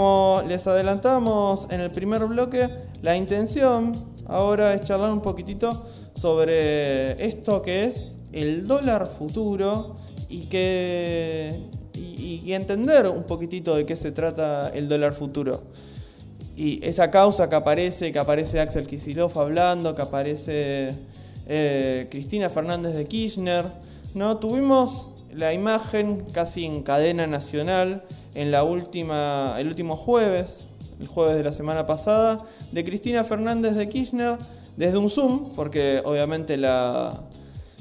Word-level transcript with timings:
como 0.00 0.42
les 0.48 0.66
adelantamos 0.66 1.66
en 1.68 1.82
el 1.82 1.90
primer 1.90 2.24
bloque, 2.24 2.70
la 3.02 3.18
intención 3.18 3.92
ahora 4.28 4.72
es 4.72 4.80
charlar 4.80 5.12
un 5.12 5.20
poquitito 5.20 5.68
sobre 6.14 7.22
esto 7.22 7.60
que 7.60 7.84
es 7.84 8.16
el 8.32 8.66
dólar 8.66 9.06
futuro 9.06 9.94
y 10.30 10.46
que 10.46 11.54
y, 11.92 12.50
entender 12.54 13.08
un 13.08 13.24
poquitito 13.24 13.76
de 13.76 13.84
qué 13.84 13.94
se 13.94 14.10
trata 14.10 14.70
el 14.70 14.88
dólar 14.88 15.12
futuro. 15.12 15.60
Y 16.56 16.82
esa 16.82 17.10
causa 17.10 17.50
que 17.50 17.56
aparece, 17.56 18.10
que 18.10 18.18
aparece 18.18 18.58
Axel 18.58 18.86
Kicillof 18.86 19.36
hablando, 19.36 19.94
que 19.94 20.00
aparece 20.00 20.94
eh, 21.46 22.08
Cristina 22.10 22.48
Fernández 22.48 22.94
de 22.94 23.06
Kirchner, 23.06 23.66
¿no? 24.14 24.38
Tuvimos 24.38 25.08
la 25.34 25.52
imagen 25.52 26.24
casi 26.32 26.64
en 26.64 26.82
cadena 26.82 27.26
nacional 27.26 28.02
en 28.34 28.50
la 28.50 28.64
última, 28.64 29.56
el 29.58 29.68
último 29.68 29.96
jueves, 29.96 30.68
el 31.00 31.06
jueves 31.06 31.36
de 31.36 31.44
la 31.44 31.52
semana 31.52 31.86
pasada, 31.86 32.44
de 32.72 32.84
Cristina 32.84 33.24
Fernández 33.24 33.74
de 33.74 33.88
Kirchner 33.88 34.38
desde 34.76 34.98
un 34.98 35.08
Zoom, 35.08 35.54
porque 35.54 36.02
obviamente 36.04 36.56
la, 36.56 37.12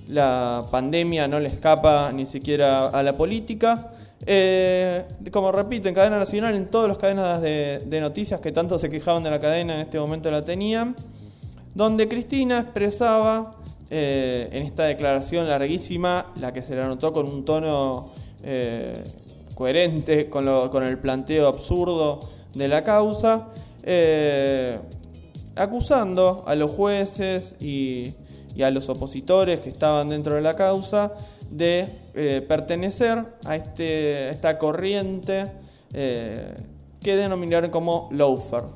la 0.10 0.64
pandemia 0.72 1.28
no 1.28 1.40
le 1.40 1.50
escapa 1.50 2.12
ni 2.12 2.26
siquiera 2.26 2.88
a 2.88 3.04
la 3.04 3.14
política. 3.14 3.92
Eh, 4.26 5.06
como 5.32 5.52
repito, 5.52 5.88
en 5.88 5.96
cadena 5.96 6.20
nacional, 6.20 6.56
en 6.56 6.68
todas 6.68 6.88
las 6.88 6.98
cadenas 6.98 7.42
de, 7.42 7.80
de, 7.86 8.02
noticias 8.02 8.42
que 8.42 8.52
tanto 8.52 8.78
se 8.78 8.90
quejaban 8.90 9.24
de 9.24 9.30
la 9.30 9.40
cadena, 9.40 9.76
en 9.76 9.82
este 9.82 10.00
momento 10.00 10.30
la 10.30 10.44
tenían, 10.44 10.96
donde 11.74 12.08
Cristina 12.08 12.60
expresaba 12.60 13.59
eh, 13.92 14.50
en 14.52 14.68
esta 14.68 14.84
declaración 14.84 15.48
larguísima, 15.48 16.32
la 16.40 16.54
que 16.54 16.62
se 16.62 16.76
le 16.76 16.82
anotó 16.82 17.12
con 17.12 17.28
un 17.28 17.44
tono 17.44 18.12
eh, 18.44 19.04
coherente 19.56 20.30
con, 20.30 20.48
el 20.84 21.00
planteo 21.00 21.48
absurdo 21.48 22.20
de 22.54 22.68
la 22.68 22.84
causa, 22.84 23.48
eh, 23.82 24.78
acusando 25.56 26.44
a 26.46 26.54
los 26.54 26.70
jueces 26.70 27.56
y, 27.60 28.14
a 28.64 28.70
los 28.70 28.90
opositores 28.90 29.62
que 29.62 29.70
estaban 29.70 30.10
dentro 30.10 30.36
de 30.36 30.42
la 30.42 30.54
causa 30.54 31.14
de 31.50 31.88
pertenecer 32.48 33.26
a, 33.46 33.56
este, 33.56 34.30
esta 34.30 34.58
corriente 34.58 35.46
que 35.92 37.16
denominaron 37.16 37.72
como 37.72 38.10
lawfare. 38.12 38.68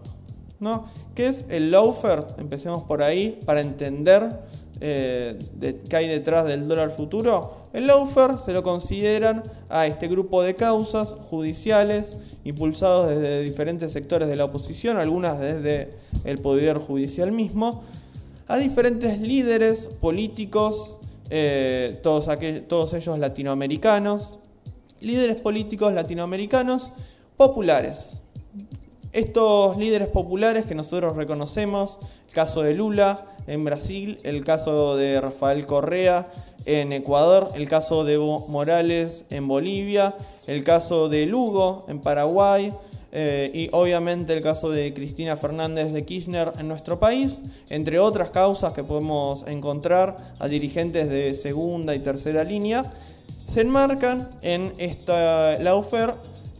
¿no? 0.61 0.85
¿Qué 1.13 1.27
es 1.27 1.45
el 1.49 1.69
lawfare? 1.69 2.23
Empecemos 2.37 2.83
por 2.83 3.03
ahí 3.03 3.39
para 3.45 3.59
entender 3.59 4.39
eh, 4.81 5.37
que 5.89 5.95
hay 5.95 6.07
detrás 6.07 6.45
del 6.45 6.67
dólar 6.67 6.91
futuro, 6.91 7.63
el 7.73 7.87
lawfare 7.87 8.37
se 8.37 8.53
lo 8.53 8.63
consideran 8.63 9.43
a 9.69 9.87
este 9.87 10.07
grupo 10.07 10.41
de 10.43 10.55
causas 10.55 11.09
judiciales 11.13 12.17
impulsados 12.43 13.09
desde 13.09 13.41
diferentes 13.41 13.91
sectores 13.91 14.27
de 14.27 14.35
la 14.35 14.45
oposición, 14.45 14.97
algunas 14.97 15.39
desde 15.39 15.93
el 16.25 16.39
poder 16.39 16.77
judicial 16.77 17.31
mismo, 17.31 17.83
a 18.47 18.57
diferentes 18.57 19.19
líderes 19.19 19.87
políticos, 19.87 20.97
eh, 21.29 21.99
todos, 22.03 22.27
todos 22.67 22.93
ellos 22.93 23.19
latinoamericanos, 23.19 24.39
líderes 25.01 25.39
políticos 25.39 25.93
latinoamericanos 25.93 26.91
populares. 27.37 28.22
Estos 29.13 29.77
líderes 29.77 30.07
populares 30.07 30.65
que 30.65 30.73
nosotros 30.73 31.15
reconocemos, 31.15 31.99
el 32.27 32.33
caso 32.33 32.63
de 32.63 32.73
Lula 32.73 33.25
en 33.45 33.63
Brasil, 33.63 34.17
el 34.23 34.43
caso 34.43 34.97
de 34.97 35.21
Rafael 35.21 35.67
Correa 35.67 36.25
en 36.65 36.91
Ecuador, 36.91 37.51
el 37.53 37.69
caso 37.69 38.03
de 38.03 38.15
Evo 38.15 38.39
Morales 38.47 39.25
en 39.29 39.47
Bolivia, 39.47 40.15
el 40.47 40.63
caso 40.63 41.09
de 41.09 41.27
Lugo 41.27 41.85
en 41.89 41.99
Paraguay, 41.99 42.73
eh, 43.11 43.51
y 43.53 43.69
obviamente 43.71 44.33
el 44.33 44.41
caso 44.41 44.71
de 44.71 44.91
Cristina 44.95 45.37
Fernández 45.37 45.93
de 45.93 46.03
Kirchner 46.03 46.51
en 46.57 46.67
nuestro 46.67 46.97
país, 46.97 47.37
entre 47.69 47.99
otras 47.99 48.31
causas 48.31 48.73
que 48.73 48.83
podemos 48.83 49.45
encontrar 49.45 50.17
a 50.39 50.47
dirigentes 50.47 51.07
de 51.07 51.35
segunda 51.35 51.93
y 51.93 51.99
tercera 51.99 52.43
línea, 52.43 52.91
se 53.45 53.61
enmarcan 53.61 54.27
en 54.41 54.73
esta 54.79 55.59
lawfare 55.59 56.15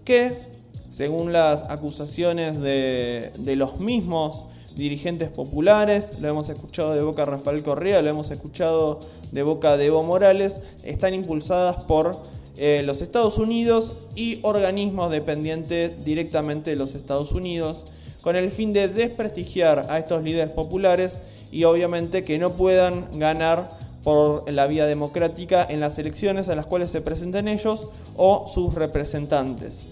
que 0.06 0.54
según 0.96 1.34
las 1.34 1.64
acusaciones 1.70 2.62
de, 2.62 3.32
los 3.56 3.80
mismos 3.80 4.46
dirigentes 4.76 5.30
populares, 5.30 6.20
lo 6.20 6.28
hemos 6.28 6.50
escuchado 6.50 6.94
de 6.94 7.02
boca 7.02 7.26
Rafael 7.26 7.64
Correa, 7.64 8.04
lo 8.04 8.10
hemos 8.10 8.30
escuchado 8.30 9.00
de 9.32 9.42
boca 9.42 9.76
de 9.76 9.88
Evo 9.88 10.04
Morales, 10.04 10.58
están 10.84 11.16
impulsadas 11.16 11.84
por 11.84 12.18
eh, 12.58 12.84
los 12.86 13.02
Estados 13.02 13.40
Unidos 13.40 13.96
y 14.16 14.40
organismos 14.44 15.10
dependientes 15.10 16.04
directamente 16.06 16.70
de 16.70 16.76
los 16.76 16.94
Estados 16.94 17.32
Unidos, 17.32 17.86
con 18.22 18.36
el 18.36 18.52
fin 18.52 18.72
de 18.72 18.88
desprestigiar 18.88 19.88
a 19.90 19.98
estos 19.98 20.24
líderes 20.24 20.54
populares 20.54 21.22
y 21.52 21.64
obviamente 21.64 22.22
que 22.22 22.38
no 22.38 22.52
puedan 22.52 23.08
ganar 23.18 23.68
por 24.04 24.50
la 24.52 24.68
vía 24.68 24.86
democrática 24.86 25.66
en 25.68 25.80
las 25.80 25.98
elecciones 25.98 26.50
en 26.50 26.58
las 26.58 26.68
cuales 26.68 26.92
se 26.92 27.02
presenten 27.02 27.48
ellos 27.48 27.90
o 28.16 28.46
sus 28.48 28.76
representantes. 28.76 29.88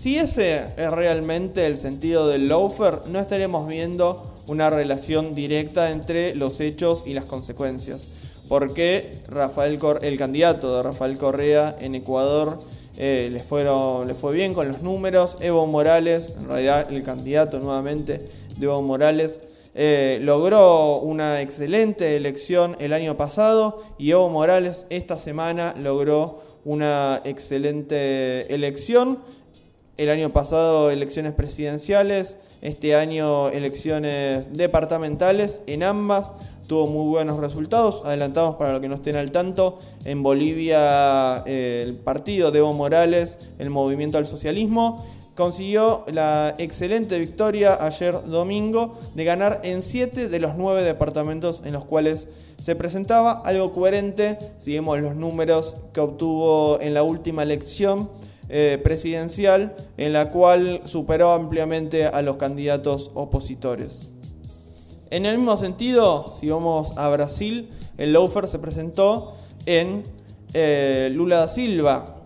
Si 0.00 0.16
ese 0.16 0.64
es 0.78 0.90
realmente 0.90 1.66
el 1.66 1.76
sentido 1.76 2.26
del 2.26 2.48
loafer, 2.48 3.06
no 3.08 3.18
estaremos 3.20 3.68
viendo 3.68 4.32
una 4.46 4.70
relación 4.70 5.34
directa 5.34 5.90
entre 5.90 6.34
los 6.34 6.58
hechos 6.60 7.02
y 7.04 7.12
las 7.12 7.26
consecuencias. 7.26 8.00
Porque 8.48 9.12
Rafael 9.28 9.78
el 10.00 10.16
candidato 10.16 10.74
de 10.74 10.84
Rafael 10.84 11.18
Correa 11.18 11.76
en 11.82 11.94
Ecuador 11.94 12.58
eh, 12.96 13.28
le, 13.30 13.40
fueron, 13.40 14.08
le 14.08 14.14
fue 14.14 14.32
bien 14.32 14.54
con 14.54 14.68
los 14.68 14.80
números. 14.80 15.36
Evo 15.42 15.66
Morales, 15.66 16.34
en 16.40 16.48
realidad 16.48 16.90
el 16.90 17.02
candidato 17.02 17.60
nuevamente 17.60 18.26
de 18.56 18.64
Evo 18.64 18.80
Morales, 18.80 19.42
eh, 19.74 20.18
logró 20.22 20.96
una 21.00 21.42
excelente 21.42 22.16
elección 22.16 22.74
el 22.80 22.94
año 22.94 23.18
pasado 23.18 23.82
y 23.98 24.12
Evo 24.12 24.30
Morales 24.30 24.86
esta 24.88 25.18
semana 25.18 25.74
logró 25.78 26.40
una 26.64 27.20
excelente 27.24 28.52
elección 28.54 29.18
el 30.00 30.08
año 30.08 30.30
pasado 30.30 30.90
elecciones 30.90 31.34
presidenciales, 31.34 32.38
este 32.62 32.94
año 32.94 33.50
elecciones 33.50 34.50
departamentales, 34.54 35.60
en 35.66 35.82
ambas 35.82 36.32
tuvo 36.66 36.86
muy 36.86 37.10
buenos 37.10 37.38
resultados. 37.38 38.00
Adelantamos 38.06 38.56
para 38.56 38.72
los 38.72 38.80
que 38.80 38.88
no 38.88 38.94
estén 38.94 39.16
al 39.16 39.30
tanto, 39.30 39.78
en 40.06 40.22
Bolivia 40.22 41.42
eh, 41.44 41.84
el 41.86 41.96
partido 41.96 42.50
de 42.50 42.60
Evo 42.60 42.72
Morales, 42.72 43.38
el 43.58 43.68
movimiento 43.68 44.16
al 44.16 44.24
socialismo, 44.24 45.04
consiguió 45.34 46.06
la 46.10 46.54
excelente 46.56 47.18
victoria 47.18 47.84
ayer 47.84 48.24
domingo 48.24 48.98
de 49.14 49.24
ganar 49.24 49.60
en 49.64 49.82
7 49.82 50.28
de 50.28 50.40
los 50.40 50.54
9 50.56 50.82
departamentos 50.82 51.60
en 51.66 51.74
los 51.74 51.84
cuales 51.84 52.26
se 52.58 52.74
presentaba, 52.74 53.42
algo 53.44 53.74
coherente 53.74 54.38
si 54.56 54.76
los 54.76 55.14
números 55.14 55.76
que 55.92 56.00
obtuvo 56.00 56.80
en 56.80 56.94
la 56.94 57.02
última 57.02 57.42
elección 57.42 58.08
eh, 58.52 58.80
presidencial 58.82 59.76
en 59.96 60.12
la 60.12 60.30
cual 60.30 60.82
superó 60.84 61.32
ampliamente 61.32 62.06
a 62.06 62.20
los 62.22 62.36
candidatos 62.36 63.12
opositores. 63.14 64.12
En 65.10 65.24
el 65.24 65.38
mismo 65.38 65.56
sentido, 65.56 66.32
si 66.38 66.50
vamos 66.50 66.98
a 66.98 67.08
Brasil, 67.10 67.70
el 67.96 68.12
Loafer 68.12 68.48
se 68.48 68.58
presentó 68.58 69.34
en 69.66 70.04
eh, 70.52 71.10
Lula 71.12 71.38
da 71.38 71.48
Silva. 71.48 72.22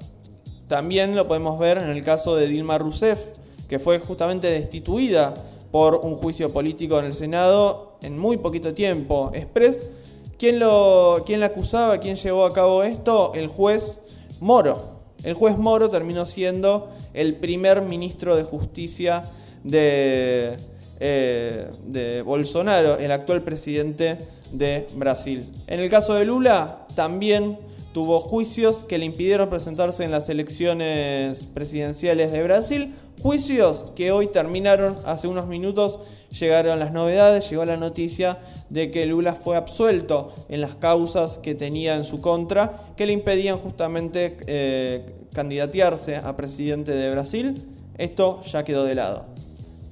También 0.69 1.15
lo 1.15 1.29
podemos 1.29 1.59
ver 1.59 1.79
en 1.79 1.91
el 1.91 2.03
caso 2.03 2.37
de 2.37 2.47
Dilma 2.47 2.79
Rousseff, 2.79 3.21
que 3.69 3.79
fue 3.79 3.99
justamente 3.99 4.49
destituida 4.49 5.35
por 5.71 5.97
un 5.97 6.17
juicio 6.17 6.53
político 6.53 6.99
en 6.99 7.07
el 7.07 7.15
Senado 7.15 7.99
en 8.03 8.19
muy 8.19 8.37
poquito 8.39 8.73
tiempo. 8.73 9.31
Express, 9.35 9.93
¿quién, 10.39 10.59
lo, 10.59 11.23
quién 11.27 11.41
la 11.41 11.47
acusaba? 11.47 11.99
¿Quién 11.99 12.17
llevó 12.17 12.47
a 12.47 12.53
cabo 12.53 12.83
esto? 12.83 13.33
El 13.35 13.49
juez 13.49 14.01
Moro. 14.41 14.94
El 15.25 15.35
juez 15.35 15.57
Moro 15.57 15.91
terminó 15.91 16.27
siendo 16.27 16.91
el 17.15 17.35
primer 17.35 17.83
ministro 17.83 18.37
de 18.37 18.43
justicia 18.43 19.23
de, 19.63 20.57
eh, 21.01 21.67
de 21.87 22.23
Bolsonaro, 22.23 22.99
el 22.99 23.11
actual 23.11 23.43
presidente 23.43 24.19
de 24.53 24.87
Brasil. 24.97 25.47
En 25.67 25.81
el 25.81 25.91
caso 25.91 26.15
de 26.15 26.25
Lula, 26.25 26.87
también 26.95 27.59
tuvo 27.93 28.19
juicios 28.19 28.85
que 28.85 28.99
le 28.99 29.07
impidieron 29.07 29.49
presentarse 29.49 30.05
en 30.05 30.11
las 30.11 30.29
elecciones 30.29 31.45
presidenciales 31.55 32.33
de 32.33 32.43
Brasil. 32.43 32.95
Juicios 33.23 33.87
que 33.97 34.13
hoy 34.13 34.27
terminaron 34.27 34.97
hace 35.07 35.29
unos 35.29 35.47
minutos, 35.47 35.99
llegaron 36.39 36.79
las 36.79 36.93
novedades, 36.93 37.49
llegó 37.49 37.65
la 37.65 37.77
noticia 37.77 38.39
de 38.69 38.91
que 38.91 39.07
Lula 39.07 39.35
fue 39.35 39.57
absuelto 39.57 40.33
en 40.49 40.61
las 40.61 40.77
causas 40.77 41.39
que 41.39 41.55
tenía 41.55 41.97
en 41.97 42.05
su 42.05 42.21
contra, 42.21 42.73
que 42.97 43.07
le 43.07 43.13
impedían 43.13 43.57
justamente 43.57 44.37
eh, 44.47 45.27
candidatearse 45.33 46.17
a 46.17 46.37
presidente 46.37 46.93
de 46.93 47.11
Brasil. 47.11 47.55
Esto 47.97 48.43
ya 48.43 48.63
quedó 48.65 48.85
de 48.85 48.95
lado. 48.95 49.25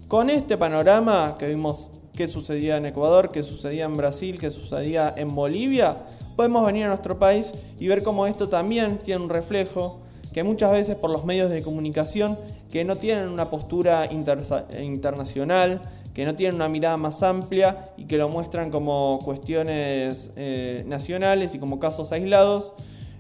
Con 0.09 0.29
este 0.29 0.59
panorama 0.59 1.37
que 1.39 1.47
vimos 1.47 1.91
qué 2.15 2.29
sucedía 2.29 2.77
en 2.77 2.87
Ecuador, 2.87 3.31
qué 3.31 3.43
sucedía 3.43 3.85
en 3.85 3.97
Brasil, 3.97 4.39
qué 4.39 4.51
sucedía 4.51 5.15
en 5.17 5.35
Bolivia, 5.35 5.97
podemos 6.37 6.67
venir 6.67 6.85
a 6.85 6.89
nuestro 6.89 7.19
país 7.19 7.53
y 7.79 7.89
ver 7.89 8.03
cómo 8.03 8.27
esto 8.27 8.49
también 8.49 8.99
tiene 8.99 9.25
un 9.25 9.31
reflejo 9.31 10.01
que 10.33 10.43
muchas 10.43 10.73
veces 10.73 10.97
por 10.97 11.11
los 11.11 11.25
medios 11.25 11.51
de 11.51 11.63
comunicación 11.63 12.39
que 12.71 12.85
no 12.85 12.97
tienen 12.97 13.29
una 13.29 13.51
postura 13.51 14.09
internacional, 14.11 15.83
que 16.15 16.25
no 16.25 16.35
tienen 16.35 16.57
una 16.57 16.69
mirada 16.69 16.97
más 16.97 17.23
amplia 17.23 17.89
y 17.97 18.05
que 18.05 18.17
lo 18.19 18.29
muestran 18.29 18.71
como 18.71 19.19
cuestiones 19.25 20.31
eh, 20.37 20.85
nacionales 20.87 21.55
y 21.55 21.59
como 21.59 21.79
casos 21.79 22.13
aislados, 22.13 22.75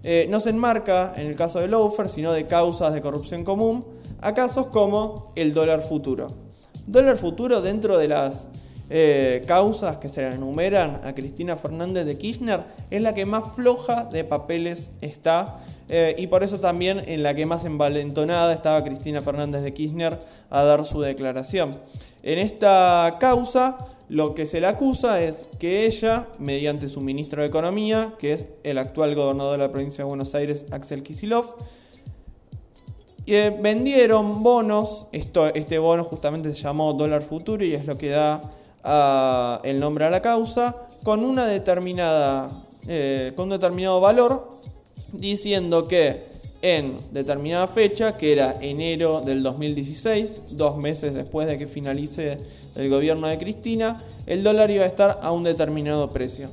eh, 0.04 0.26
no 0.28 0.40
se 0.40 0.50
enmarca 0.50 1.12
en 1.16 1.28
el 1.28 1.36
caso 1.36 1.60
de 1.60 1.68
Loafer, 1.68 2.08
sino 2.08 2.32
de 2.32 2.46
causas 2.46 2.92
de 2.92 3.00
corrupción 3.00 3.44
común, 3.44 3.84
a 4.20 4.34
casos 4.34 4.66
como 4.68 5.32
el 5.36 5.54
dólar 5.54 5.80
futuro. 5.80 6.28
Dólar 6.86 7.16
futuro 7.16 7.60
dentro 7.60 7.98
de 7.98 8.08
las 8.08 8.48
eh, 8.94 9.42
causas 9.46 9.96
que 9.96 10.08
se 10.08 10.20
le 10.20 10.34
enumeran 10.34 11.00
a 11.04 11.14
Cristina 11.14 11.56
Fernández 11.56 12.04
de 12.04 12.18
Kirchner 12.18 12.64
es 12.90 13.00
la 13.00 13.14
que 13.14 13.24
más 13.24 13.54
floja 13.54 14.04
de 14.04 14.24
papeles 14.24 14.90
está 15.00 15.58
y 16.16 16.26
por 16.28 16.42
eso 16.42 16.58
también 16.58 17.02
en 17.06 17.22
la 17.22 17.34
que 17.34 17.44
más 17.44 17.66
envalentonada 17.66 18.54
estaba 18.54 18.82
Cristina 18.82 19.20
Fernández 19.20 19.62
de 19.62 19.74
Kirchner 19.74 20.18
a 20.48 20.62
dar 20.62 20.86
su 20.86 21.02
declaración. 21.02 21.78
En 22.22 22.38
esta 22.38 23.18
causa 23.20 23.76
lo 24.12 24.34
que 24.34 24.44
se 24.44 24.60
le 24.60 24.66
acusa 24.66 25.22
es 25.22 25.48
que 25.58 25.86
ella, 25.86 26.28
mediante 26.38 26.90
su 26.90 27.00
ministro 27.00 27.40
de 27.40 27.48
Economía, 27.48 28.12
que 28.18 28.34
es 28.34 28.46
el 28.62 28.76
actual 28.76 29.14
gobernador 29.14 29.52
de 29.52 29.64
la 29.66 29.72
provincia 29.72 30.04
de 30.04 30.08
Buenos 30.08 30.34
Aires, 30.34 30.66
Axel 30.70 31.02
Kisilov, 31.02 31.56
eh, 33.26 33.56
vendieron 33.58 34.42
bonos, 34.42 35.06
esto, 35.12 35.46
este 35.54 35.78
bono 35.78 36.04
justamente 36.04 36.50
se 36.50 36.56
llamó 36.56 36.92
dólar 36.92 37.22
futuro 37.22 37.64
y 37.64 37.72
es 37.72 37.86
lo 37.86 37.96
que 37.96 38.10
da 38.10 38.42
el 38.84 39.80
nombre 39.80 40.04
a 40.04 40.10
la 40.10 40.20
causa, 40.20 40.76
con, 41.02 41.24
una 41.24 41.46
determinada, 41.46 42.50
eh, 42.88 43.32
con 43.36 43.44
un 43.44 43.50
determinado 43.50 44.00
valor, 44.00 44.50
diciendo 45.12 45.86
que 45.86 46.32
en 46.62 46.96
determinada 47.12 47.66
fecha, 47.66 48.16
que 48.16 48.32
era 48.32 48.54
enero 48.60 49.20
del 49.20 49.42
2016, 49.42 50.42
dos 50.52 50.76
meses 50.76 51.12
después 51.14 51.46
de 51.48 51.58
que 51.58 51.66
finalice 51.66 52.38
el 52.76 52.88
gobierno 52.88 53.26
de 53.26 53.36
Cristina, 53.38 54.00
el 54.26 54.44
dólar 54.44 54.70
iba 54.70 54.84
a 54.84 54.86
estar 54.86 55.18
a 55.22 55.32
un 55.32 55.42
determinado 55.42 56.10
precio. 56.10 56.48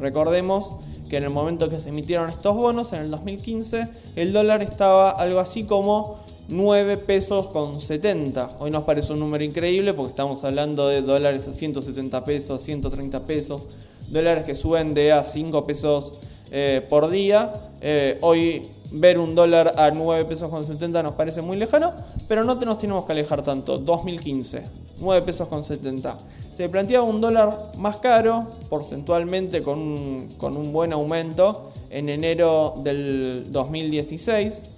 Recordemos 0.00 0.76
que 1.08 1.18
en 1.18 1.24
el 1.24 1.30
momento 1.30 1.70
que 1.70 1.78
se 1.78 1.90
emitieron 1.90 2.30
estos 2.30 2.56
bonos, 2.56 2.92
en 2.92 3.02
el 3.02 3.10
2015, 3.10 3.88
el 4.16 4.32
dólar 4.32 4.62
estaba 4.62 5.10
algo 5.10 5.38
así 5.38 5.64
como 5.64 6.18
9 6.48 6.98
pesos 6.98 7.48
con 7.48 7.80
70. 7.80 8.56
Hoy 8.58 8.70
nos 8.70 8.84
parece 8.84 9.12
un 9.12 9.20
número 9.20 9.44
increíble 9.44 9.94
porque 9.94 10.10
estamos 10.10 10.44
hablando 10.44 10.88
de 10.88 11.00
dólares 11.00 11.48
a 11.48 11.52
170 11.52 12.24
pesos, 12.24 12.60
130 12.62 13.20
pesos, 13.20 13.68
dólares 14.08 14.44
que 14.44 14.54
suben 14.54 14.92
de 14.92 15.12
a 15.12 15.24
5 15.24 15.66
pesos 15.66 16.14
eh, 16.50 16.84
por 16.88 17.08
día. 17.08 17.52
Eh, 17.80 18.18
hoy 18.20 18.62
ver 18.92 19.18
un 19.18 19.34
dólar 19.34 19.74
a 19.76 19.90
9 19.90 20.26
pesos 20.26 20.50
con 20.50 20.64
70 20.64 21.02
nos 21.02 21.14
parece 21.14 21.40
muy 21.40 21.56
lejano, 21.56 21.92
pero 22.28 22.44
no 22.44 22.54
nos 22.56 22.78
tenemos 22.78 23.06
que 23.06 23.12
alejar 23.12 23.42
tanto. 23.42 23.78
2015, 23.78 24.62
9 25.00 25.24
pesos 25.24 25.48
con 25.48 25.64
70. 25.64 26.18
Se 26.56 26.68
planteaba 26.68 27.04
un 27.04 27.20
dólar 27.20 27.56
más 27.78 27.96
caro, 27.96 28.46
porcentualmente 28.68 29.62
con 29.62 29.78
un, 29.78 30.34
con 30.36 30.56
un 30.56 30.72
buen 30.72 30.92
aumento, 30.92 31.72
en 31.90 32.08
enero 32.08 32.74
del 32.78 33.46
2016, 33.50 34.73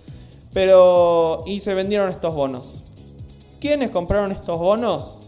pero 0.56 1.44
y 1.44 1.60
se 1.60 1.74
vendieron 1.74 2.08
estos 2.08 2.34
bonos. 2.34 2.84
¿Quiénes 3.60 3.90
compraron 3.90 4.32
estos 4.32 4.58
bonos? 4.58 5.18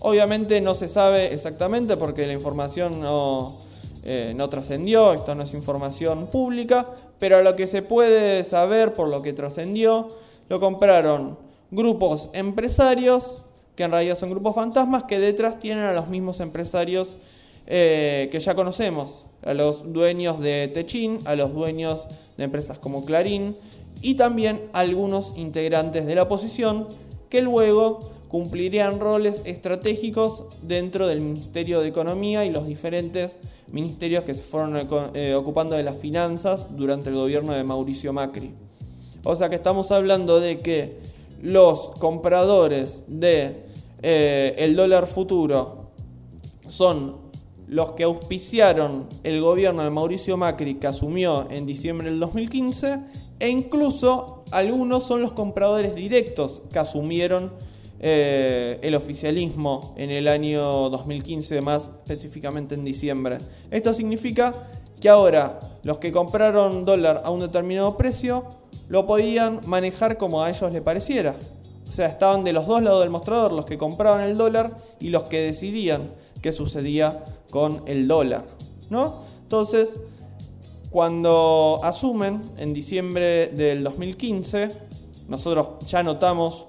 Obviamente 0.00 0.60
no 0.60 0.74
se 0.74 0.88
sabe 0.88 1.32
exactamente 1.32 1.96
porque 1.96 2.26
la 2.26 2.32
información 2.32 3.00
no, 3.00 3.56
eh, 4.02 4.32
no 4.34 4.48
trascendió, 4.48 5.12
esto 5.12 5.36
no 5.36 5.44
es 5.44 5.54
información 5.54 6.26
pública, 6.26 6.84
pero 7.20 7.44
lo 7.44 7.54
que 7.54 7.68
se 7.68 7.82
puede 7.82 8.42
saber 8.42 8.92
por 8.92 9.06
lo 9.06 9.22
que 9.22 9.32
trascendió, 9.32 10.08
lo 10.48 10.58
compraron 10.58 11.38
grupos 11.70 12.30
empresarios, 12.32 13.44
que 13.76 13.84
en 13.84 13.92
realidad 13.92 14.18
son 14.18 14.30
grupos 14.30 14.56
fantasmas, 14.56 15.04
que 15.04 15.20
detrás 15.20 15.60
tienen 15.60 15.84
a 15.84 15.92
los 15.92 16.08
mismos 16.08 16.40
empresarios 16.40 17.16
eh, 17.68 18.28
que 18.32 18.40
ya 18.40 18.56
conocemos, 18.56 19.26
a 19.44 19.54
los 19.54 19.92
dueños 19.92 20.40
de 20.40 20.66
Techin, 20.66 21.20
a 21.26 21.36
los 21.36 21.54
dueños 21.54 22.08
de 22.36 22.42
empresas 22.42 22.80
como 22.80 23.04
Clarín 23.04 23.54
y 24.02 24.14
también 24.14 24.60
algunos 24.72 25.36
integrantes 25.36 26.06
de 26.06 26.14
la 26.14 26.22
oposición 26.22 26.86
que 27.28 27.42
luego 27.42 28.00
cumplirían 28.28 29.00
roles 29.00 29.42
estratégicos 29.44 30.44
dentro 30.62 31.08
del 31.08 31.20
Ministerio 31.20 31.80
de 31.80 31.88
Economía 31.88 32.44
y 32.44 32.50
los 32.50 32.66
diferentes 32.66 33.38
ministerios 33.68 34.24
que 34.24 34.34
se 34.34 34.42
fueron 34.42 34.76
eh, 35.14 35.34
ocupando 35.34 35.74
de 35.74 35.82
las 35.82 35.96
finanzas 35.96 36.76
durante 36.76 37.10
el 37.10 37.16
gobierno 37.16 37.52
de 37.52 37.64
Mauricio 37.64 38.12
Macri. 38.12 38.52
O 39.24 39.34
sea 39.34 39.48
que 39.48 39.56
estamos 39.56 39.90
hablando 39.90 40.40
de 40.40 40.58
que 40.58 40.98
los 41.42 41.90
compradores 41.98 43.04
de 43.08 43.64
eh, 44.02 44.54
el 44.58 44.76
dólar 44.76 45.06
futuro 45.06 45.90
son 46.68 47.16
los 47.66 47.92
que 47.92 48.04
auspiciaron 48.04 49.06
el 49.24 49.40
gobierno 49.40 49.82
de 49.82 49.90
Mauricio 49.90 50.36
Macri 50.36 50.74
que 50.74 50.86
asumió 50.86 51.46
en 51.50 51.66
diciembre 51.66 52.10
del 52.10 52.20
2015 52.20 52.98
e 53.40 53.48
incluso 53.48 54.44
algunos 54.52 55.02
son 55.04 55.22
los 55.22 55.32
compradores 55.32 55.94
directos 55.94 56.62
que 56.72 56.78
asumieron 56.78 57.52
eh, 58.00 58.78
el 58.82 58.94
oficialismo 58.94 59.94
en 59.96 60.10
el 60.10 60.28
año 60.28 60.88
2015, 60.90 61.60
más 61.60 61.90
específicamente 62.04 62.74
en 62.74 62.84
diciembre. 62.84 63.38
Esto 63.70 63.92
significa 63.92 64.54
que 65.00 65.08
ahora 65.08 65.58
los 65.82 65.98
que 65.98 66.12
compraron 66.12 66.84
dólar 66.84 67.22
a 67.24 67.30
un 67.30 67.40
determinado 67.40 67.96
precio 67.96 68.44
lo 68.88 69.06
podían 69.06 69.60
manejar 69.66 70.18
como 70.18 70.42
a 70.42 70.50
ellos 70.50 70.70
les 70.72 70.82
pareciera. 70.82 71.34
O 71.88 71.92
sea, 71.92 72.06
estaban 72.06 72.44
de 72.44 72.52
los 72.52 72.66
dos 72.66 72.82
lados 72.82 73.00
del 73.00 73.10
mostrador, 73.10 73.52
los 73.52 73.64
que 73.64 73.78
compraban 73.78 74.22
el 74.22 74.36
dólar 74.36 74.70
y 75.00 75.08
los 75.08 75.24
que 75.24 75.40
decidían 75.40 76.02
qué 76.40 76.52
sucedía 76.52 77.24
con 77.50 77.82
el 77.86 78.06
dólar. 78.06 78.44
¿no? 78.90 79.14
Entonces, 79.42 79.96
cuando 80.90 81.80
asumen 81.84 82.42
en 82.58 82.74
diciembre 82.74 83.48
del 83.48 83.84
2015, 83.84 84.68
nosotros 85.28 85.86
ya 85.86 86.02
notamos 86.02 86.66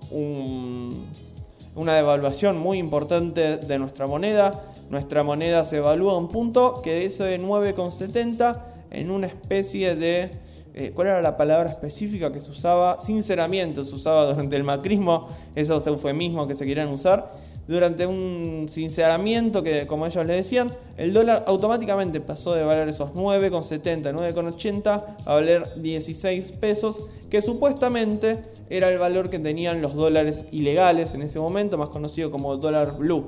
una 1.76 1.96
devaluación 1.96 2.60
muy 2.60 2.78
importante 2.78 3.58
de 3.58 3.80
nuestra 3.80 4.06
moneda. 4.06 4.54
Nuestra 4.92 5.24
moneda 5.24 5.64
se 5.64 5.78
evalúa 5.78 6.14
a 6.14 6.18
un 6.18 6.28
punto 6.28 6.82
que 6.84 6.92
de 6.92 7.06
eso 7.06 7.24
de 7.24 7.42
9,70 7.42 8.60
en 8.92 9.10
una 9.10 9.28
especie 9.28 9.96
de... 9.96 10.30
Eh, 10.74 10.92
¿Cuál 10.94 11.08
era 11.08 11.22
la 11.22 11.36
palabra 11.36 11.70
específica 11.70 12.32
que 12.32 12.40
se 12.40 12.52
usaba? 12.52 13.00
Sinceramiento 13.00 13.84
se 13.84 13.94
usaba 13.94 14.26
durante 14.32 14.56
el 14.56 14.64
macrismo, 14.64 15.28
esos 15.54 15.86
eufemismos 15.88 16.48
que 16.48 16.56
se 16.56 16.66
querían 16.66 16.88
usar 16.90 17.30
durante 17.72 18.06
un 18.06 18.68
sinceramiento 18.70 19.64
que, 19.64 19.88
como 19.88 20.06
ellos 20.06 20.28
le 20.28 20.34
decían, 20.34 20.70
el 20.98 21.14
dólar 21.14 21.46
automáticamente 21.48 22.20
pasó 22.20 22.54
de 22.54 22.64
valer 22.66 22.90
esos 22.90 23.14
9,70, 23.14 24.14
9,80 24.14 25.04
a 25.26 25.34
valer 25.34 25.66
16 25.78 26.52
pesos, 26.54 27.10
que 27.30 27.42
supuestamente 27.42 28.44
era 28.70 28.90
el 28.90 29.00
valor 29.00 29.30
que 29.30 29.40
tenían 29.40 29.82
los 29.82 29.96
dólares 29.96 30.44
ilegales 30.52 31.14
en 31.14 31.22
ese 31.22 31.40
momento, 31.40 31.78
más 31.78 31.90
conocido 31.90 32.30
como 32.30 32.58
dólar 32.58 32.98
blue. 32.98 33.26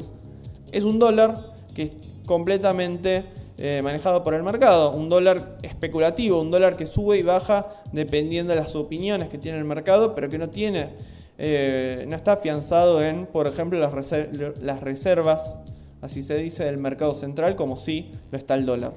Es 0.73 0.83
un 0.83 0.99
dólar 0.99 1.37
que 1.73 1.83
es 1.83 1.91
completamente 2.25 3.23
eh, 3.57 3.79
manejado 3.81 4.25
por 4.25 4.33
el 4.33 4.43
mercado, 4.43 4.91
un 4.91 5.07
dólar 5.07 5.57
especulativo, 5.61 6.41
un 6.41 6.51
dólar 6.51 6.75
que 6.75 6.85
sube 6.85 7.17
y 7.17 7.21
baja 7.21 7.67
dependiendo 7.93 8.51
de 8.51 8.59
las 8.59 8.75
opiniones 8.75 9.29
que 9.29 9.37
tiene 9.37 9.57
el 9.57 9.63
mercado, 9.63 10.13
pero 10.13 10.29
que 10.29 10.37
no 10.37 10.49
tiene 10.49 10.89
eh, 11.37 12.05
no 12.07 12.15
está 12.15 12.33
afianzado 12.33 13.03
en, 13.03 13.25
por 13.25 13.47
ejemplo, 13.47 13.79
las, 13.79 14.81
reservas, 14.81 15.55
así 16.01 16.23
se 16.23 16.37
dice, 16.37 16.65
del 16.65 16.77
mercado 16.77 17.13
central, 17.13 17.55
como 17.55 17.77
sí 17.77 18.11
lo 18.31 18.37
está 18.37 18.55
el 18.55 18.65
dólar. 18.65 18.93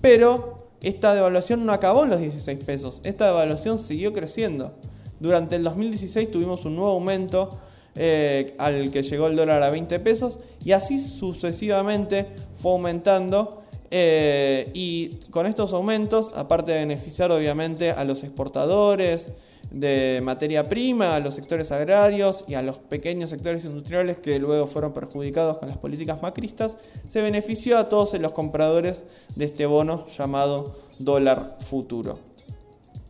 Pero 0.00 0.68
esta 0.82 1.14
devaluación 1.14 1.64
no 1.64 1.72
acabó 1.72 2.04
en 2.04 2.10
los 2.10 2.20
16 2.20 2.64
pesos, 2.64 3.00
esta 3.04 3.26
devaluación 3.26 3.78
siguió 3.78 4.12
creciendo. 4.12 4.72
Durante 5.20 5.56
el 5.56 5.64
2016 5.64 6.30
tuvimos 6.30 6.64
un 6.64 6.76
nuevo 6.76 6.92
aumento 6.92 7.50
eh, 7.96 8.54
al 8.58 8.90
que 8.90 9.02
llegó 9.02 9.28
el 9.28 9.36
dólar 9.36 9.62
a 9.62 9.70
20 9.70 10.00
pesos 10.00 10.40
y 10.64 10.72
así 10.72 10.98
sucesivamente 10.98 12.26
fue 12.54 12.72
aumentando 12.72 13.64
eh, 13.96 14.70
y 14.74 15.20
con 15.30 15.46
estos 15.46 15.72
aumentos, 15.72 16.32
aparte 16.34 16.72
de 16.72 16.78
beneficiar 16.80 17.30
obviamente 17.30 17.92
a 17.92 18.02
los 18.02 18.24
exportadores, 18.24 19.32
de 19.74 20.20
materia 20.22 20.64
prima 20.64 21.16
a 21.16 21.20
los 21.20 21.34
sectores 21.34 21.72
agrarios 21.72 22.44
y 22.46 22.54
a 22.54 22.62
los 22.62 22.78
pequeños 22.78 23.30
sectores 23.30 23.64
industriales 23.64 24.18
que 24.18 24.38
luego 24.38 24.68
fueron 24.68 24.92
perjudicados 24.92 25.58
con 25.58 25.68
las 25.68 25.78
políticas 25.78 26.22
macristas, 26.22 26.76
se 27.08 27.20
benefició 27.20 27.78
a 27.78 27.88
todos 27.88 28.14
los 28.14 28.32
compradores 28.32 29.04
de 29.34 29.46
este 29.46 29.66
bono 29.66 30.06
llamado 30.06 30.76
dólar 31.00 31.58
futuro. 31.58 32.18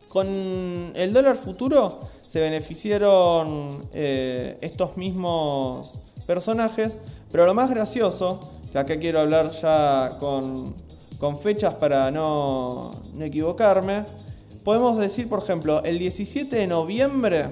Con 0.09 0.93
el 0.95 1.13
dólar 1.13 1.35
futuro 1.35 1.99
se 2.25 2.41
beneficiaron 2.41 3.87
eh, 3.93 4.57
estos 4.61 4.97
mismos 4.97 5.91
personajes, 6.25 6.97
pero 7.31 7.45
lo 7.45 7.53
más 7.53 7.69
gracioso, 7.69 8.39
que 8.71 8.79
acá 8.79 8.97
quiero 8.97 9.19
hablar 9.19 9.51
ya 9.51 10.17
con, 10.19 10.73
fechas 11.41 11.73
para 11.75 12.11
no, 12.11 12.91
no 13.13 13.25
equivocarme, 13.25 14.03
podemos 14.65 14.97
decir, 14.97 15.29
por 15.29 15.43
ejemplo, 15.43 15.83
el 15.83 15.99
17 15.99 16.55
de 16.55 16.65
noviembre, 16.65 17.45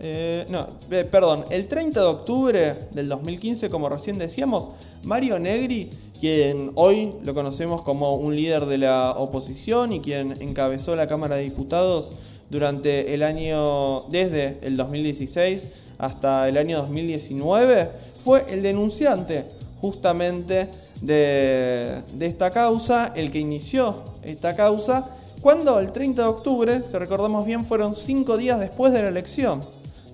eh, 0.00 0.44
no, 0.48 0.66
eh, 0.90 1.06
perdón, 1.08 1.44
el 1.48 1.68
30 1.68 2.00
de 2.00 2.06
octubre 2.06 2.74
del 2.90 3.08
2015, 3.08 3.70
como 3.70 3.88
recién 3.88 4.18
decíamos, 4.18 4.70
Mario 5.04 5.38
Negri, 5.38 5.88
quien 6.18 6.72
hoy 6.74 7.12
lo 7.22 7.34
conocemos 7.34 7.82
como 7.82 8.16
un 8.16 8.34
líder 8.34 8.66
de 8.66 8.78
la 8.78 9.12
oposición 9.12 9.92
y 9.92 10.00
quien 10.00 10.32
encabezó 10.42 10.96
la 10.96 11.06
Cámara 11.06 11.36
de 11.36 11.44
Diputados 11.44 12.10
durante 12.50 13.14
el 13.14 13.22
año, 13.22 14.00
desde 14.10 14.58
el 14.62 14.76
2016 14.76 15.62
hasta 15.98 16.48
el 16.48 16.58
año 16.58 16.78
2019, 16.78 17.88
fue 18.24 18.44
el 18.48 18.62
denunciante 18.62 19.44
justamente 19.80 20.68
de, 21.00 22.02
de 22.14 22.26
esta 22.26 22.50
causa, 22.50 23.12
el 23.14 23.30
que 23.30 23.38
inició 23.38 24.02
esta 24.24 24.56
causa, 24.56 25.14
cuando 25.42 25.80
el 25.80 25.90
30 25.90 26.22
de 26.22 26.28
octubre, 26.28 26.82
si 26.84 26.96
recordamos 26.96 27.44
bien, 27.44 27.64
fueron 27.64 27.96
cinco 27.96 28.36
días 28.36 28.60
después 28.60 28.92
de 28.92 29.02
la 29.02 29.08
elección. 29.08 29.60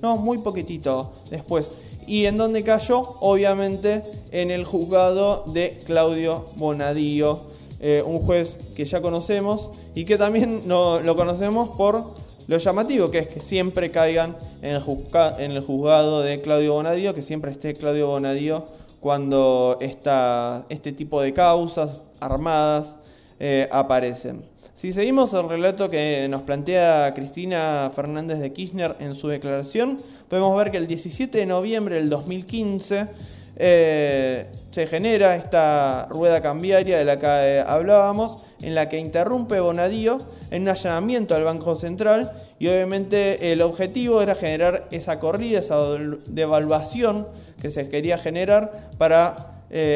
No, 0.00 0.16
muy 0.16 0.38
poquitito 0.38 1.12
después. 1.30 1.70
Y 2.06 2.24
en 2.24 2.38
donde 2.38 2.64
cayó, 2.64 3.00
obviamente, 3.20 4.02
en 4.32 4.50
el 4.50 4.64
juzgado 4.64 5.44
de 5.52 5.82
Claudio 5.84 6.46
Bonadío, 6.56 7.40
eh, 7.80 8.02
un 8.04 8.20
juez 8.20 8.56
que 8.74 8.86
ya 8.86 9.02
conocemos 9.02 9.70
y 9.94 10.06
que 10.06 10.16
también 10.16 10.62
no, 10.64 11.00
lo 11.00 11.14
conocemos 11.14 11.68
por 11.76 12.02
lo 12.46 12.56
llamativo, 12.56 13.10
que 13.10 13.18
es 13.18 13.28
que 13.28 13.40
siempre 13.40 13.90
caigan 13.90 14.34
en 14.62 14.74
el, 14.74 15.60
juzgado 15.60 16.22
de 16.22 16.40
Claudio 16.40 16.72
Bonadío, 16.72 17.12
que 17.12 17.20
siempre 17.20 17.50
esté 17.50 17.74
Claudio 17.74 18.06
Bonadío 18.06 18.64
cuando 19.00 19.78
este 19.80 20.92
tipo 20.92 21.20
de 21.20 21.34
causas 21.34 22.02
armadas 22.18 22.96
eh, 23.38 23.68
aparecen. 23.70 24.42
Si 24.78 24.92
seguimos 24.92 25.34
el 25.34 25.48
relato 25.48 25.90
que 25.90 26.28
nos 26.30 26.42
plantea 26.42 27.12
Cristina 27.12 27.90
Fernández 27.92 28.38
de 28.38 28.52
Kirchner 28.52 28.94
en 29.00 29.16
su 29.16 29.26
declaración, 29.26 29.98
podemos 30.28 30.56
ver 30.56 30.70
que 30.70 30.76
el 30.76 30.86
17 30.86 31.36
de 31.36 31.46
noviembre 31.46 31.96
del 31.96 32.08
2015 32.08 33.08
eh, 33.56 34.46
se 34.70 34.86
genera 34.86 35.34
esta 35.34 36.06
rueda 36.08 36.40
cambiaria 36.42 36.96
de 36.96 37.04
la 37.04 37.18
que 37.18 37.26
eh, 37.26 37.64
hablábamos, 37.66 38.38
en 38.62 38.76
la 38.76 38.88
que 38.88 38.98
interrumpe 39.00 39.58
Bonadío 39.58 40.18
en 40.52 40.62
un 40.62 40.68
allanamiento 40.68 41.34
al 41.34 41.42
Banco 41.42 41.74
Central 41.74 42.30
y 42.60 42.68
obviamente 42.68 43.50
el 43.50 43.62
objetivo 43.62 44.22
era 44.22 44.36
generar 44.36 44.86
esa 44.92 45.18
corrida, 45.18 45.58
esa 45.58 45.76
devaluación 46.28 47.26
que 47.60 47.70
se 47.70 47.88
quería 47.88 48.16
generar 48.16 48.90
para 48.96 49.54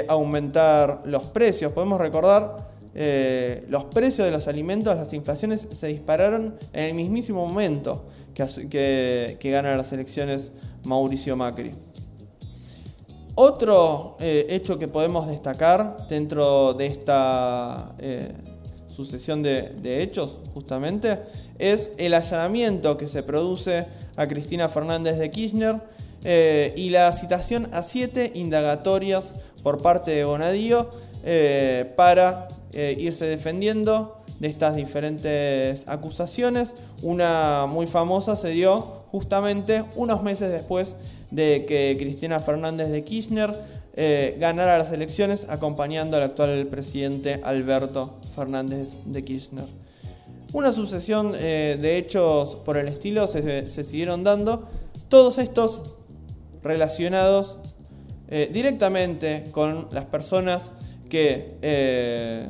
aumentar 0.08 1.02
los 1.04 1.22
precios. 1.26 1.70
Podemos 1.70 2.00
recordar 2.00 2.71
eh, 2.94 3.64
los 3.70 3.84
precios 3.86 4.26
de 4.26 4.30
los 4.30 4.48
alimentos, 4.48 4.94
las 4.94 5.12
inflaciones 5.14 5.66
se 5.70 5.86
dispararon 5.86 6.56
en 6.74 6.84
el 6.84 6.94
mismísimo 6.94 7.46
momento 7.46 8.04
que, 8.34 9.36
que, 9.40 9.50
gana 9.50 9.76
las 9.76 9.92
elecciones 9.92 10.50
Mauricio 10.84 11.36
Macri. 11.36 11.70
Otro 13.34 14.18
eh, 14.20 14.46
hecho 14.50 14.78
que 14.78 14.88
podemos 14.88 15.26
destacar 15.26 15.96
dentro 16.10 16.74
de 16.74 16.86
esta 16.86 17.94
eh, 17.98 18.30
sucesión 18.86 19.42
de, 19.42 20.02
hechos, 20.02 20.38
justamente, 20.52 21.18
es 21.58 21.92
el 21.96 22.12
allanamiento 22.12 22.98
que 22.98 23.08
se 23.08 23.22
produce 23.22 23.86
a 24.16 24.26
Cristina 24.26 24.68
Fernández 24.68 25.16
de 25.16 25.30
Kirchner 25.30 25.80
y 26.76 26.90
la 26.90 27.10
citación 27.10 27.68
a 27.72 27.82
siete 27.82 28.30
indagatorias 28.34 29.34
por 29.64 29.82
parte 29.82 30.12
de 30.12 30.24
Bonadío 30.24 30.88
para 31.96 32.46
eh, 32.74 32.96
irse 32.98 33.26
defendiendo 33.26 34.16
de 34.40 34.48
estas 34.48 34.76
diferentes 34.76 35.84
acusaciones. 35.86 36.72
Una 37.02 37.66
muy 37.68 37.86
famosa 37.86 38.34
se 38.34 38.48
dio 38.48 38.80
justamente 39.10 39.84
unos 39.94 40.22
meses 40.22 40.50
después 40.50 40.96
de 41.30 41.66
que 41.66 41.96
Cristina 41.98 42.38
Fernández 42.38 42.88
de 42.88 43.04
Kirchner 43.04 43.54
eh, 43.94 44.38
ganara 44.40 44.78
las 44.78 44.90
elecciones 44.90 45.46
acompañando 45.50 46.16
al 46.16 46.22
actual 46.22 46.66
presidente 46.68 47.42
Alberto 47.44 48.14
Fernández 48.34 48.94
de 49.04 49.22
Kirchner. 49.22 49.66
Una 50.54 50.72
sucesión 50.72 51.34
eh, 51.36 51.76
de 51.78 51.98
hechos 51.98 52.56
por 52.64 52.78
el 52.78 52.88
estilo 52.88 53.26
se, 53.26 53.68
siguieron 53.68 54.24
dando, 54.24 54.64
todos 55.08 55.36
estos 55.36 55.98
relacionados 56.62 57.58
directamente 58.50 59.44
con 59.52 59.88
las 59.90 60.06
personas 60.06 60.72
que 61.12 61.58
eh, 61.60 62.48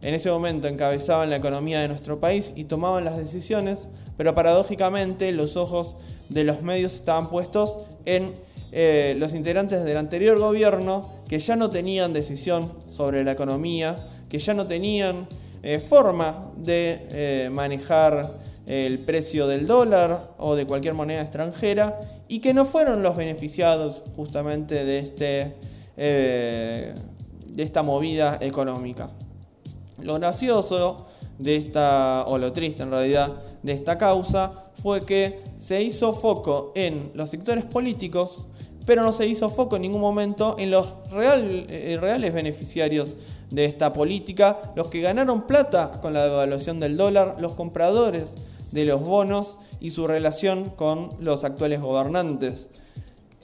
en 0.00 0.14
ese 0.14 0.30
momento 0.30 0.66
encabezaban 0.66 1.28
la 1.28 1.36
economía 1.36 1.80
de 1.80 1.88
nuestro 1.88 2.18
país 2.18 2.54
y 2.56 2.64
tomaban 2.64 3.04
las 3.04 3.18
decisiones, 3.18 3.80
pero 4.16 4.34
paradójicamente 4.34 5.30
los 5.32 5.58
ojos 5.58 5.96
de 6.30 6.42
los 6.42 6.62
medios 6.62 6.94
estaban 6.94 7.28
puestos 7.28 7.76
en 8.06 8.32
eh, 8.72 9.14
los 9.18 9.34
integrantes 9.34 9.84
del 9.84 9.98
anterior 9.98 10.38
gobierno 10.38 11.02
que 11.28 11.38
ya 11.38 11.54
no 11.54 11.68
tenían 11.68 12.14
decisión 12.14 12.72
sobre 12.88 13.24
la 13.24 13.32
economía, 13.32 13.94
que 14.30 14.38
ya 14.38 14.54
no 14.54 14.66
tenían 14.66 15.28
eh, 15.62 15.78
forma 15.78 16.50
de 16.56 17.50
manejar 17.52 18.38
el 18.66 19.00
precio 19.00 19.46
del 19.46 19.66
dólar 19.66 20.32
o 20.38 20.56
de 20.56 20.64
cualquier 20.64 20.94
moneda 20.94 21.20
extranjera 21.20 22.00
y 22.26 22.38
que 22.38 22.54
no 22.54 22.64
fueron 22.64 23.02
los 23.02 23.16
beneficiados 23.16 24.02
justamente 24.16 24.86
de 24.86 24.98
este 24.98 25.54
de 27.58 27.64
esta 27.64 27.82
movida 27.82 28.38
económica. 28.40 29.10
Lo 30.00 30.14
gracioso 30.14 31.08
de 31.40 31.56
esta, 31.56 32.24
o 32.28 32.38
lo 32.38 32.52
triste 32.52 32.84
en 32.84 32.92
realidad, 32.92 33.34
de 33.64 33.72
esta 33.72 33.98
causa 33.98 34.70
fue 34.74 35.00
que 35.00 35.42
se 35.58 35.82
hizo 35.82 36.12
foco 36.12 36.70
en 36.76 37.10
los 37.14 37.30
sectores 37.30 37.64
políticos, 37.64 38.46
pero 38.86 39.02
no 39.02 39.10
se 39.10 39.26
hizo 39.26 39.50
foco 39.50 39.74
en 39.74 39.82
ningún 39.82 40.00
momento 40.00 40.54
en 40.56 40.70
los 40.70 40.94
eh, 41.20 41.98
reales 42.00 42.32
beneficiarios 42.32 43.16
de 43.50 43.64
esta 43.64 43.92
política, 43.92 44.60
los 44.76 44.86
que 44.86 45.00
ganaron 45.00 45.44
plata 45.48 45.90
con 46.00 46.12
la 46.12 46.26
devaluación 46.26 46.78
del 46.78 46.96
dólar, 46.96 47.38
los 47.40 47.54
compradores 47.54 48.34
de 48.70 48.84
los 48.84 49.00
bonos 49.00 49.58
y 49.80 49.90
su 49.90 50.06
relación 50.06 50.70
con 50.76 51.10
los 51.18 51.42
actuales 51.42 51.80
gobernantes. 51.80 52.68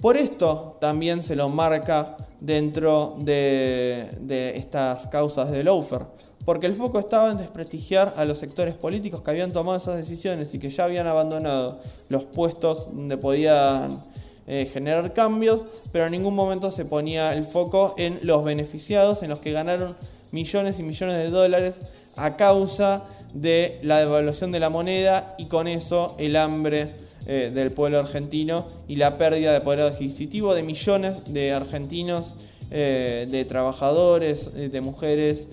Por 0.00 0.16
esto 0.16 0.76
también 0.80 1.22
se 1.22 1.36
lo 1.36 1.48
marca 1.48 2.16
dentro 2.40 3.14
de, 3.18 4.52
estas 4.56 5.06
causas 5.06 5.50
de 5.50 5.64
Loafer, 5.64 6.02
porque 6.44 6.66
el 6.66 6.74
foco 6.74 6.98
estaba 6.98 7.30
en 7.30 7.38
desprestigiar 7.38 8.14
a 8.16 8.24
los 8.24 8.38
sectores 8.38 8.74
políticos 8.74 9.22
que 9.22 9.30
habían 9.30 9.52
tomado 9.52 9.78
esas 9.78 9.96
decisiones 9.96 10.52
y 10.54 10.58
que 10.58 10.68
ya 10.68 10.84
habían 10.84 11.06
abandonado 11.06 11.80
los 12.10 12.24
puestos 12.24 12.88
donde 12.88 13.16
podían 13.16 13.98
eh, 14.46 14.68
generar 14.70 15.14
cambios, 15.14 15.66
pero 15.90 16.04
en 16.04 16.12
ningún 16.12 16.34
momento 16.34 16.70
se 16.70 16.84
ponía 16.84 17.32
el 17.32 17.44
foco 17.44 17.94
en 17.96 18.18
los 18.22 18.44
beneficiados, 18.44 19.22
en 19.22 19.30
los 19.30 19.38
que 19.38 19.52
ganaron 19.52 19.96
millones 20.32 20.78
y 20.80 20.82
millones 20.82 21.16
de 21.16 21.30
dólares 21.30 21.80
a 22.16 22.36
causa 22.36 23.04
de 23.32 23.80
la 23.82 23.98
devaluación 24.00 24.52
de 24.52 24.60
la 24.60 24.68
moneda 24.68 25.34
y 25.38 25.46
con 25.46 25.66
eso 25.66 26.14
el 26.18 26.36
hambre 26.36 26.90
eh, 27.26 27.50
del 27.54 27.70
pueblo 27.70 27.98
argentino 27.98 28.66
y 28.86 28.96
la 28.96 29.16
pérdida 29.16 29.54
de 29.54 29.62
poder 29.62 29.80
adquisitivo 29.80 30.54
de 30.54 30.62
millones 30.62 31.32
de 31.32 31.52
argentinos, 31.52 32.34
eh, 32.70 33.26
de 33.30 33.46
trabajadores, 33.46 34.50
eh, 34.54 34.68
de 34.68 34.80
mujeres 34.82 35.46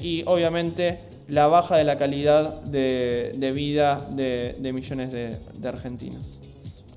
y 0.00 0.24
obviamente 0.26 0.98
la 1.28 1.46
baja 1.46 1.76
de 1.76 1.84
la 1.84 1.98
calidad 1.98 2.62
de, 2.62 3.52
vida 3.54 4.00
de, 4.12 4.72
millones 4.72 5.12
de, 5.12 5.68
argentinos. 5.68 6.40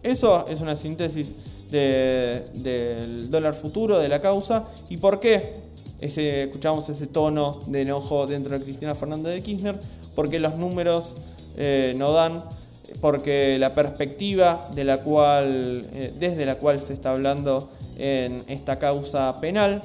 Eso 0.04 0.46
es 0.48 0.62
una 0.62 0.78
síntesis 0.78 1.34
del 1.70 3.30
dólar 3.30 3.56
futuro, 3.56 4.00
de 4.00 4.08
la 4.08 4.22
causa 4.22 4.64
y 4.90 4.96
por 4.98 5.20
qué 5.20 5.52
ese, 6.00 6.44
escuchamos 6.44 6.88
ese 6.88 7.08
tono 7.08 7.60
de 7.68 7.82
enojo 7.82 8.26
dentro 8.26 8.58
de 8.58 8.64
Cristina 8.64 8.96
Fernández 8.96 9.34
de 9.34 9.42
Kirchner, 9.42 9.76
porque 10.16 10.40
los 10.40 10.56
números 10.56 11.14
no 11.96 12.14
dan 12.14 12.42
porque 13.02 13.58
la 13.60 13.74
perspectiva 13.74 14.60
de 14.74 14.84
la 14.84 15.00
cual, 15.00 15.86
eh, 15.94 16.14
desde 16.20 16.46
la 16.46 16.56
cual 16.56 16.82
se 16.82 16.94
está 16.94 17.12
hablando 17.12 17.70
en 17.98 18.44
esta 18.48 18.80
causa 18.80 19.36
penal 19.40 19.82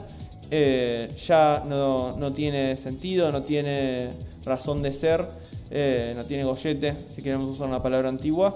eh, 0.50 1.08
ya 1.26 1.62
no, 1.66 2.32
tiene 2.34 2.76
sentido, 2.76 3.32
no 3.32 3.42
tiene 3.42 4.10
razón 4.44 4.82
de 4.82 4.92
ser, 4.92 5.24
eh, 5.70 6.12
no 6.14 6.24
tiene 6.24 6.44
gollete, 6.44 6.94
si 6.98 7.22
queremos 7.22 7.48
usar 7.48 7.68
una 7.68 7.82
palabra 7.82 8.08
antigua. 8.08 8.54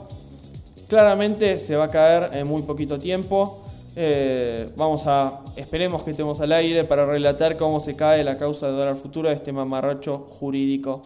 Claramente 0.88 1.58
se 1.58 1.74
va 1.74 1.84
a 1.84 1.90
caer 1.90 2.30
en 2.34 2.46
muy 2.46 2.62
poquito 2.62 2.98
tiempo. 2.98 3.62
vamos 4.76 5.06
a, 5.06 5.40
esperemos 5.56 6.02
que 6.02 6.10
estemos 6.10 6.38
al 6.40 6.52
aire 6.52 6.84
para 6.84 7.06
relatar 7.06 7.56
cómo 7.56 7.80
se 7.80 7.96
cae 7.96 8.22
la 8.22 8.36
causa 8.36 8.66
de 8.66 8.72
dólar 8.74 8.96
futuro 8.96 9.30
este 9.30 9.52
mamarracho 9.52 10.18
jurídico 10.38 11.00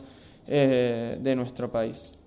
de 0.47 1.35
nuestro 1.37 1.71
país. 1.71 2.20